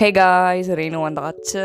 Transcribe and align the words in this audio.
Hey 0.00 0.10
guys 0.10 0.68
Renu 0.70 0.98
வந்தாச்சு. 1.06 1.62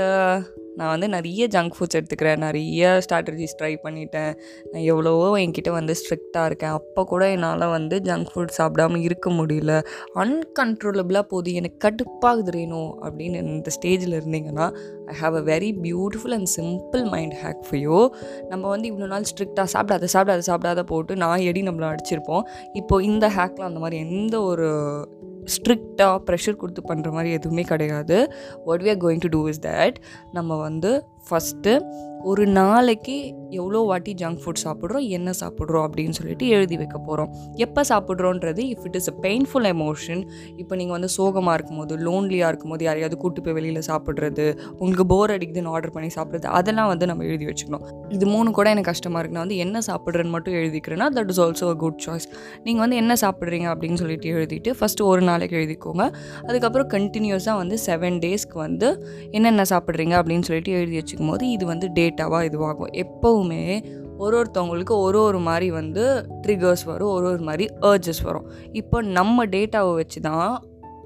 நான் 0.75 0.89
வந்து 0.89 1.07
நிறைய 1.09 1.47
ஜங்க் 1.47 1.73
ஃபுட்ஸ் 1.75 1.97
எடுத்துக்கிறேன். 1.97 2.37
நிறைய 2.37 3.01
ஸ்ட்ராட்டஜிஸ் 3.05 3.55
ட்ரை 3.61 3.71
பண்ணிட்டேன். 3.83 4.37
நான் 4.71 4.83
எவ்வளவோ 4.83 5.39
என்கிட்ட 5.39 5.69
வந்து 5.69 5.93
ஸ்ட்ரிக்டாக 5.93 6.45
இருக்கேன். 6.45 6.69
அப்போ 6.69 7.03
கூட 7.03 7.29
என்னால் 7.29 7.65
வந்து 7.69 7.99
ஜங்க் 7.99 8.29
ஃபுட் 8.33 8.53
சாப்பிடாம 8.57 8.97
இருக்க 8.97 9.29
முடியல. 9.29 9.73
அன்கண்ட்ரோலபிளாக 10.15 11.21
போகுது 11.21 11.53
எனக்கு 11.53 11.79
கடுப்பாகுது 11.87 12.53
ரேணு 12.57 12.81
அப்படின்னு 13.01 13.41
இந்த 13.55 13.71
ஸ்டேஜில் 13.79 14.17
இருந்தீங்கன்னா 14.19 14.67
I 15.05 15.15
have 15.21 15.35
a 15.35 15.43
very 15.53 15.71
beautiful 15.85 16.37
and 16.37 16.51
simple 16.59 17.03
mind 17.09 17.35
hack 17.43 17.61
for 17.61 17.79
you 17.79 18.09
நம்ம 18.47 18.69
வந்து 18.69 18.89
இவ்வளோ 18.93 19.07
நாள் 19.07 19.23
ஸ்ட்ரிக்டாக 19.33 19.67
சாப்பிடாத 19.73 20.07
சாப்பிடாத 20.13 20.43
சாப்பிடாத 20.47 20.83
போட்டு 20.83 21.15
நான் 21.15 21.39
எடி 21.39 21.61
நம்மளை 21.61 21.89
அடிச்சிருப்போம். 21.93 22.45
இப்போது 22.73 23.05
இந்த 23.05 23.27
ஹேக்கில் 23.27 23.69
அந்த 23.71 23.79
மாதிரி 23.79 24.09
எந்த 24.09 24.41
ஒரு 24.41 24.69
ஸ்ட்ரிக்டாக 25.45 26.17
ப்ரெஷர் 26.27 26.59
கொடுத்து 26.61 26.81
பண்ணுற 26.89 27.11
மாதிரி 27.11 27.31
எதுவுமே 27.31 27.61
கிடையாது. 27.61 28.33
What 28.65 28.83
we 28.83 28.89
are 28.89 29.01
going 29.05 29.23
to 29.25 29.29
do 29.29 29.47
is 29.47 29.61
that 29.61 29.95
நம்ம 30.31 30.57
வந்து 30.61 30.91
ஃபஸ்ட்டு 31.29 31.73
ஒரு 32.29 32.43
நாளைக்கு 32.47 33.15
எவ்வளோ 33.51 33.79
வாட்டி 33.85 34.11
ஜங்க் 34.13 34.41
ஃபுட் 34.41 34.61
சாப்பிட்றோம் 34.63 35.05
என்ன 35.07 35.29
சாப்பிட்றோம் 35.39 35.85
அப்படின்னு 35.87 36.15
சொல்லிட்டு 36.17 36.45
எழுதி 36.47 36.75
வைக்க 36.77 36.97
போகிறோம் 36.97 37.29
எப்போ 37.55 37.81
சாப்பிட்றோன்றது 37.89 38.61
if 38.73 38.85
it 38.85 38.97
is 38.99 39.09
a 39.09 39.13
painful 39.21 39.67
emotion 39.71 40.21
இப்போ 40.57 40.73
நீங்கள் 40.75 40.95
வந்து 40.97 41.09
சோகமாக 41.15 41.55
இருக்கும்போது 41.57 41.95
லோன்லியாக 41.97 42.51
இருக்கும்போது 42.51 42.83
யாரையாவது 42.87 43.17
கூட்டு 43.17 43.41
போய் 43.41 43.55
வெளியில் 43.57 43.81
சாப்பிட்றது 43.89 44.45
உங்களுக்கு 44.79 45.05
போர் 45.05 45.33
அடிக்குதுன்னு 45.35 45.71
ஆர்டர் 45.75 45.93
பண்ணி 45.95 46.09
சாப்பிட்றது 46.17 46.49
அதெல்லாம் 46.59 46.87
வந்து 46.87 47.05
நம்ம 47.05 47.25
எழுதி 47.29 47.47
வச்சுக்கணும். 47.49 47.83
இது 48.09 48.25
மூணு 48.25 48.51
கூட 48.51 48.67
எனக்கு 48.69 48.91
கஷ்டமாக 48.91 49.19
இருக்கு. 49.21 49.37
நான் 49.37 49.45
வந்து 49.47 49.59
என்ன 49.65 49.81
சாப்பிட்றேன்னு 49.89 50.33
மட்டும் 50.35 50.57
எழுதிக்கிறேன்னா 50.61 51.09
that 51.17 51.33
is 51.33 51.41
also 51.47 51.67
a 51.73 51.75
good 51.75 51.99
choice 52.07 52.29
நீங்கள் 52.63 52.83
வந்து 52.85 52.99
என்ன 53.03 53.15
சாப்பிட்றீங்க 53.23 53.67
அப்படின்னு 53.73 53.99
சொல்லிட்டு 54.03 54.29
எழுதிட்டு 54.37 54.73
ஃபஸ்ட்டு 54.79 55.07
ஒரு 55.11 55.21
நாளைக்கு 55.21 55.57
எழுதிக்கோங்க. 55.61 56.05
அதுக்கப்புறம் 56.49 56.89
கண்டினியூஸாக 56.95 57.57
வந்து 57.63 57.77
செவன் 57.87 58.19
டேஸ்க்கு 58.25 58.59
வந்து 58.65 58.89
என்னென்ன 59.31 59.67
சாப்பிட்றீங்க 59.73 60.15
அப்படின்னு 60.21 60.47
சொல்லிட்டு 60.51 60.71
எழுதி 60.71 60.95
வச்சு 61.01 61.10
வச்சுக்கும் 61.11 61.33
போது 61.33 61.45
இது 61.49 61.65
வந்து 61.65 61.89
டேட்டாவாக 61.99 62.49
இதுவாகும். 62.49 62.91
எப்போவுமே 63.03 63.61
ஒரு 64.23 64.35
ஒருத்தவங்களுக்கு 64.39 64.95
ஒரு 65.05 65.19
ஒரு 65.27 65.39
மாதிரி 65.45 65.67
வந்து 65.81 66.03
ட்ரிகர்ஸ் 66.43 66.83
வரும் 66.89 67.13
ஒரு 67.13 67.25
ஒரு 67.35 67.43
மாதிரி 67.47 67.65
ஏர்ஜஸ் 67.91 68.25
வரும். 68.27 68.49
இப்போ 68.81 68.97
நம்ம 69.19 69.45
டேட்டாவை 69.55 69.93
வச்சு 70.01 70.21
தான் 70.21 70.51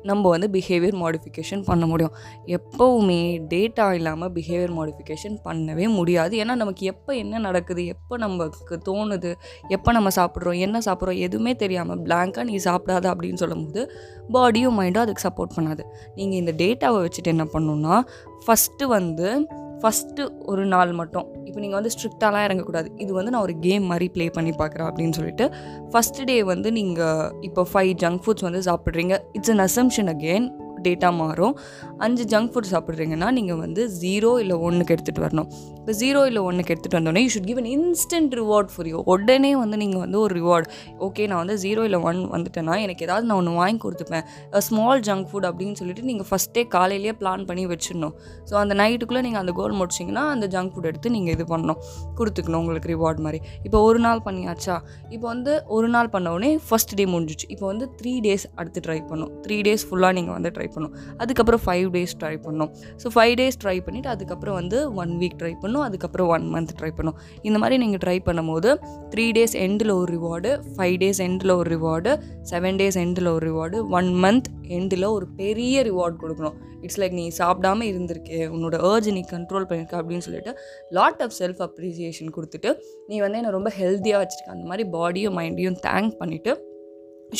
நம்ம 0.09 0.29
வந்து 0.31 0.47
பிஹேவியர் 0.55 0.97
மாடிஃபிகேஷன் 1.03 1.61
பண்ண 1.69 1.83
முடியும். 1.91 2.15
எப்போவுமே 2.57 3.21
டேட்டா 3.53 3.85
இல்லாமல் 3.99 4.31
பிஹேவியர் 4.35 4.73
மாடிஃபிகேஷன் 4.79 5.37
பண்ணவே 5.47 5.85
முடியாது. 5.95 6.33
ஏன்னா 6.41 6.55
நமக்கு 6.61 6.83
எப்போ 6.91 7.11
என்ன 7.21 7.39
நடக்குது 7.47 7.85
எப்போ 7.93 8.17
நமக்கு 8.25 8.77
தோணுது 8.89 9.31
எப்போ 9.75 9.91
நம்ம 9.91 10.11
சாப்பிட்றோம் 10.19 10.59
என்ன 10.65 10.81
சாப்பிட்றோம் 10.87 11.21
எதுவுமே 11.27 11.53
தெரியாமல் 11.63 12.03
பிளாங்காக 12.07 12.45
நீ 12.51 12.57
சாப்பிடாத 12.69 13.07
அப்படின்னு 13.13 13.41
சொல்லும்போது 13.43 13.83
பாடியும் 14.35 14.77
மைண்டும் 14.81 15.05
அதுக்கு 15.05 15.27
சப்போர்ட் 15.27 15.57
பண்ணாது. 15.57 15.85
நீங்கள் 16.15 16.39
இந்த 16.41 16.53
டேட்டாவை 16.63 16.99
வச்சுட்டு 17.05 17.33
என்ன 17.35 17.47
பண்ணணுன்னா 17.55 17.97
ஃபஸ்ட்டு 18.45 18.91
வந்து 18.97 19.29
ஃபஸ்ட்டு 19.81 20.23
ஒரு 20.51 20.65
நாள் 20.65 20.91
மட்டும். 20.91 21.25
இப்போ 21.45 21.59
நீங்கள் 21.59 21.79
வந்து 21.79 21.91
ஸ்ட்ரிக்டாலாம் 21.95 22.45
இறங்கக்கூடாது. 22.47 22.87
இது 23.03 23.11
வந்து 23.13 23.31
நான் 23.31 23.41
ஒரு 23.41 23.55
கேம் 23.59 23.85
மாதிரி 23.91 24.07
ப்ளே 24.09 24.27
பண்ணி 24.29 24.53
பார்க்குறேன் 24.61 24.87
அப்படின்னு 24.89 25.17
சொல்லிட்டு 25.19 25.47
ஃபஸ்ட்டு 25.91 26.27
டே 26.29 26.37
வந்து 26.43 26.71
நீங்கள் 26.71 27.31
இப்போ 27.41 27.63
ஃபைவ் 27.73 27.93
ஜங்க் 28.03 28.21
ஃபுட்ஸ் 28.25 28.47
வந்து 28.49 28.61
சாப்பிட்றீங்க. 28.69 29.17
இட்ஸ் 29.33 29.53
அன் 29.55 29.65
அசம்ஷன் 29.69 30.11
அகெயின் 30.13 30.47
அப்டேட்டாக 30.85 31.13
மாறும். 31.21 31.53
அஞ்சு 32.05 32.23
ஜங்க் 32.31 32.51
ஃபுட் 32.53 32.69
சாப்பிட்றீங்கன்னா 32.71 33.27
நீங்கள் 33.37 33.59
வந்து 33.61 33.81
ஜீரோ 34.01 34.31
இல்லை 34.41 34.55
ஒன்றுக்கு 34.67 34.93
எடுத்துகிட்டு 34.95 35.23
வரணும். 35.25 35.47
இப்போ 35.79 35.93
ஜீரோ 36.01 36.19
இல்லை 36.29 36.41
ஒன்றுக்கு 36.49 36.71
எடுத்துகிட்டு 36.73 36.97
வந்தோடனே 36.99 37.21
you 37.25 37.29
should 37.35 37.47
give 37.49 37.59
an 37.61 37.69
instant 37.75 38.33
reward 38.39 38.69
for 38.73 38.87
you 38.91 38.99
உடனே 39.13 39.51
வந்து 39.61 39.77
நீங்கள் 39.83 40.01
வந்து 40.03 40.17
ஒரு 40.25 40.33
ரிவார்டு 40.39 40.67
ஓகே 41.07 41.23
நான் 41.31 41.41
வந்து 41.43 41.55
ஜீரோ 41.63 41.81
இல்லை 41.87 41.99
ஒன் 42.09 42.19
வந்துட்டேன்னா 42.35 42.75
எனக்கு 42.85 43.05
ஏதாவது 43.07 43.25
நான் 43.29 43.39
ஒன்று 43.41 43.53
வாங்கி 43.61 43.81
கொடுத்துப்பேன். 43.85 44.25
ஸ்மால் 44.67 45.01
ஜங்க் 45.07 45.27
ஃபுட் 45.31 45.47
அப்படின்னு 45.49 45.77
சொல்லிட்டு 45.81 46.05
நீங்கள் 46.09 46.27
ஃபஸ்ட்டே 46.29 46.63
காலையிலேயே 46.75 47.13
பிளான் 47.21 47.45
பண்ணி 47.49 47.65
வச்சிடணும். 47.73 48.15
ஸோ 48.51 48.55
அந்த 48.63 48.75
நைட்டுக்குள்ளே 48.81 49.23
நீங்கள் 49.27 49.43
அந்த 49.43 49.53
கோல் 49.59 49.75
முடிச்சிங்கன்னா 49.81 50.25
அந்த 50.35 50.47
ஜங்க் 50.55 50.73
ஃபுட் 50.75 50.89
எடுத்து 50.91 51.13
நீங்கள் 51.17 51.35
இது 51.37 51.45
பண்ணணும். 51.53 51.79
கொடுத்துக்கணும் 52.19 52.61
உங்களுக்கு 52.63 52.91
ரிவார்ட் 52.93 53.21
மாதிரி. 53.27 53.41
இப்போ 53.69 53.81
ஒரு 53.89 54.01
நாள் 54.07 54.23
பண்ணியாச்சா? 54.29 54.77
இப்போ 55.15 55.25
வந்து 55.33 55.55
ஒரு 55.77 55.89
நாள் 55.95 56.11
பண்ண 56.15 56.33
உடனே 56.37 56.51
ஃபஸ்ட் 56.69 56.95
டே 57.01 57.07
முடிஞ்சிச்சு 57.15 57.49
இப்போ 57.55 57.65
வந்து 57.73 57.87
த்ரீ 58.01 58.15
டேஸ் 58.27 58.47
அடுத்து 58.59 58.79
ட்ரை 58.87 58.99
பண்ணும் 59.11 59.31
த்ரீ 59.45 59.59
டேஸ் 59.69 59.85
ஃபுல்லாக 59.89 60.13
நீங்கள் 60.19 60.35
வந்து 60.37 60.51
ட்ரை 60.57 60.67
பண்ணோம். 60.75 60.93
அதுக்கப்புறம் 61.23 61.63
ஃபைவ் 61.65 61.89
டேஸ் 61.95 62.15
ட்ரை 62.21 62.33
பண்ணும். 62.47 62.71
ஸோ 63.03 63.13
ஃபைவ் 63.15 63.35
டேஸ் 63.41 63.59
ட்ரை 63.63 63.77
பண்ணிவிட்டு 63.87 64.11
அதுக்கப்புறம் 64.15 64.57
வந்து 64.61 64.79
ஒன் 65.03 65.13
வீக் 65.21 65.37
ட்ரை 65.41 65.53
பண்ணும். 65.63 65.83
அதுக்கப்புறம் 65.87 66.29
ஒன் 66.35 66.47
மந்த் 66.55 66.75
ட்ரை 66.81 66.91
பண்ணும். 66.99 67.17
இந்த 67.47 67.57
மாதிரி 67.63 67.79
நீங்கள் 67.85 68.03
ட்ரை 68.05 68.17
பண்ணும்போது 68.27 68.71
த்ரீ 69.13 69.27
டேஸ் 69.39 69.57
எண்டில் 69.65 69.95
ஒரு 69.99 70.09
ரிவார்டு 70.17 70.51
ஃபைவ் 70.77 70.97
டேஸ் 71.03 71.21
எண்டில் 71.27 71.55
ஒரு 71.59 71.69
ரிவார்டு 71.75 72.13
செவன் 72.51 72.79
டேஸ் 72.81 72.99
எண்டில் 73.05 73.31
ஒரு 73.35 73.43
ரிவார்டு 73.49 73.79
ஒன் 73.99 74.11
மந்த் 74.25 74.49
எண்டில் 74.77 75.07
ஒரு 75.15 75.25
பெரிய 75.41 75.83
ரிவார்ட் 75.89 76.21
கொடுக்கணும். 76.21 76.55
இட்ஸ் 76.85 76.99
லைக் 77.01 77.15
நீ 77.19 77.25
சாப்பிடாம 77.39 77.85
இருந்திருக்கே 77.91 78.39
உன்னோட 78.55 78.75
ஏர்ஜ் 78.91 79.07
நீ 79.17 79.21
கண்ட்ரோல் 79.33 79.65
பண்ணியிருக்க 79.69 79.95
அப்படின்னு 80.01 80.25
சொல்லிட்டு 80.27 80.51
லாட் 80.97 81.21
ஆஃப் 81.25 81.35
செல்ஃப் 81.39 81.61
அப்ரிசியேஷன் 81.67 82.31
கொடுத்துட்டு 82.35 82.71
நீ 83.09 83.17
வந்து 83.25 83.39
என்னை 83.41 83.51
ரொம்ப 83.57 83.71
ஹெல்த்தியாக 83.79 84.21
வச்சுருக்க. 84.23 84.55
அந்த 84.55 84.65
மாதிரி 84.71 84.85
பாடியும் 84.95 85.37
மைண்டையும் 85.39 85.77
தேங்க் 85.87 86.13
பண்ணிவிட்டு 86.21 86.53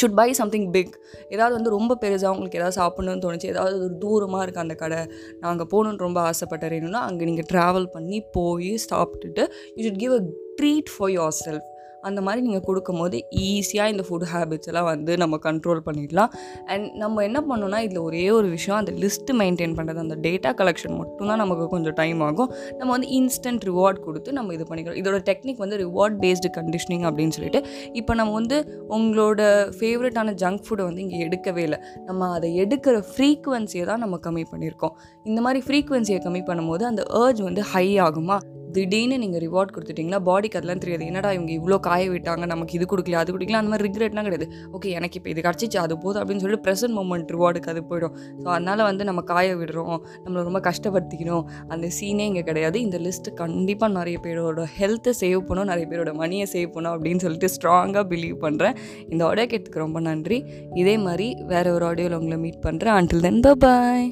ஷுட் 0.01 0.16
பை 0.16 0.33
சம்திங் 0.33 0.72
பிக் 0.72 0.95
ஏதாவது 1.29 1.53
வந்து 1.53 1.69
ரொம்ப 1.69 1.97
பெருசாக 2.01 2.31
உங்களுக்கு 2.31 2.59
ஏதாவது 2.59 2.78
சாப்பிட்ணுன்னு 2.81 3.23
தோணுச்சு 3.25 3.45
ஏதாவது 3.45 3.78
ஒரு 3.79 3.97
தூரமாக 4.00 4.44
இருக்குது 4.44 4.59
அந்த 4.59 4.75
கடை 4.75 5.00
நான் 5.39 5.51
அங்கே 5.51 5.67
போகணுன்னு 5.72 5.97
ரொம்ப 5.97 6.22
ஆசைப்பட்டேன்னா 6.31 7.01
அங்கே 7.01 7.25
நீங்கள் 7.25 7.50
ட்ராவல் 7.53 7.88
பண்ணி 7.88 8.19
போய் 8.31 8.75
சாப்பிட்டுட்டு 8.91 9.45
you 9.75 9.84
should 9.84 9.97
give 9.97 10.11
a 10.11 10.23
treat 10.55 10.91
for 10.97 11.09
yourself 11.45 11.67
அந்த 12.09 12.19
மாதிரி 12.27 12.41
நீங்கள் 12.47 12.66
கொடுக்கும்போது 12.67 13.17
ஈஸியாக 13.47 13.93
இந்த 13.93 14.03
ஃபுட் 14.07 14.27
ஹேபிட்ஸ் 14.33 14.69
எல்லாம் 14.71 14.88
வந்து 14.91 15.11
நம்ம 15.23 15.39
கண்ட்ரோல் 15.47 15.81
பண்ணிடலாம். 15.88 16.31
அண்ட் 16.73 16.88
நம்ம 17.03 17.23
என்ன 17.29 17.39
பண்ணோன்னா 17.49 17.79
இதில் 17.88 18.01
ஒரே 18.07 18.25
ஒரு 18.38 18.47
விஷயம் 18.55 18.79
அந்த 18.81 18.93
லிஸ்ட்டு 19.03 19.38
மெயின்டைன் 19.41 19.75
பண்ணுறது 19.79 20.03
அந்த 20.05 20.17
டேட்டா 20.27 20.51
கலெக்ஷன் 20.61 20.95
மட்டும்தான் 21.01 21.41
நமக்கு 21.43 21.67
கொஞ்சம் 21.75 21.97
டைம் 22.01 22.21
ஆகும். 22.27 22.51
நம்ம 22.79 22.89
வந்து 22.95 23.09
இன்ஸ்டன்ட் 23.19 23.66
ரிவார்ட் 23.71 24.01
கொடுத்து 24.07 24.38
நம்ம 24.39 24.53
இது 24.57 24.66
பண்ணிக்கிறோம் 24.69 24.99
இதோட 25.03 25.19
டெக்னிக் 25.29 25.61
வந்து 25.66 25.79
ரிவார்ட் 25.85 26.17
பேஸ்டு 26.25 26.51
கண்டிஷனிங் 26.59 27.05
அப்படின்னு 27.09 27.35
சொல்லிட்டு 27.38 27.61
இப்போ 28.01 28.13
நம்ம 28.22 28.33
வந்து 28.39 28.57
உங்களோட 28.97 29.41
ஃபேவரட்டான 29.79 30.35
ஜங்க் 30.43 30.63
ஃபுட்டை 30.67 30.85
வந்து 30.89 31.03
இங்கே 31.05 31.19
எடுக்கவே 31.27 31.63
இல்லை. 31.67 31.79
நம்ம 32.09 32.29
அதை 32.37 32.49
எடுக்கிற 32.63 32.95
ஃப்ரீக்குவென்சியை 33.11 33.85
தான் 33.91 34.03
நம்ம 34.05 34.19
கம்மி 34.27 34.45
பண்ணியிருக்கோம். 34.51 34.93
இந்த 35.29 35.39
மாதிரி 35.47 35.61
ஃப்ரீக்குவென்சியை 35.67 36.19
கம்மி 36.27 36.43
பண்ணும்போது 36.51 36.83
அந்த 36.91 37.03
ஏர்ஜ் 37.23 37.41
வந்து 37.49 37.63
ஹை 37.72 37.87
ஆகுமா? 38.07 38.37
திடீர்னு 38.75 39.18
நீங்கள் 39.24 39.41
ரிவார்ட் 39.46 39.74
கொடுத்துட்டிங்கன்னா 39.75 40.19
பாடிக்கு 40.30 40.58
அதெல்லாம் 40.59 40.81
தெரியாது. 40.84 41.03
என்னடா 41.12 41.30
இவங்க 41.38 41.52
இவ்வளோ 41.59 41.78
காய 41.88 42.03
விட்டாங்க? 42.13 42.46
நமக்கு 42.53 42.74
இது 42.78 42.86
கொடுக்கல 42.94 43.19
அது 43.24 43.34
கொடுக்கல 43.36 43.59
அந்த 43.62 43.72
மாதிரி 43.74 43.86
ரிக்ரெட்லாம் 43.88 44.28
கிடையாது. 44.28 44.47
ஓகே 44.75 44.90
எனக்கு 45.00 45.18
இப்போ 45.19 45.30
இது 45.34 45.44
கிடச்சிச்சு 45.47 45.80
அது 45.86 45.96
போதும் 46.03 46.22
அப்படின்னு 46.22 46.44
சொல்லிட்டு 46.46 46.66
ப்ரெசன்ட் 46.68 46.96
மூமெண்ட் 47.00 47.31
ரிவார்டுக்கு 47.35 47.72
அது 47.74 47.84
போயிடும். 47.91 48.16
ஸோ 48.41 48.47
அதனால் 48.56 48.84
வந்து 48.90 49.03
நம்ம 49.09 49.24
காய 49.34 49.56
விடுறோம். 49.62 49.97
நம்மளை 50.24 50.44
ரொம்ப 50.50 50.62
கஷ்டப்படுத்திக்கணும். 50.69 51.46
அந்த 51.75 51.90
சீனே 52.00 52.28
இங்கே 52.31 52.46
கிடையாது. 52.50 52.78
இந்த 52.88 53.00
லிஸ்ட்டு 53.06 53.35
கண்டிப்பாக 53.44 53.91
நிறைய 54.00 54.18
பேரோட 54.25 54.68
ஹெல்த்தை 54.80 55.14
சேவ் 55.22 55.41
பண்ணும். 55.50 55.69
நிறைய 55.74 55.88
பேரோட 55.94 56.14
மணியை 56.24 56.47
சேவ் 56.56 56.74
பண்ணும் 56.78 56.94
அப்படின்னு 56.96 57.24
சொல்லிட்டு 57.25 57.52
ஸ்ட்ராங்காக 57.56 58.06
பிலீவ் 58.14 58.38
பண்ணுறேன் 58.46 58.78
இந்த 59.14 59.22
ஆடியோ 59.30 59.47
கேட்டுக்கு 59.53 59.84
ரொம்ப 59.85 60.02
நன்றி. 60.09 60.40
இதே 60.84 60.97
மாதிரி 61.08 61.30
வேறு 61.53 61.75
ஒரு 61.78 61.88
ஆடியோவில் 61.91 62.19
உங்களை 62.19 62.40
மீட் 62.46 62.64
பண்ணுறேன் 62.68 62.97
அன்டில் 63.00 63.25
தென் 63.28 63.44
பாய் 63.66 64.08